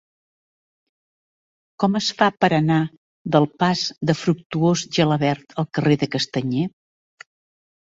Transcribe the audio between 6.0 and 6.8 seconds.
de Castanyer?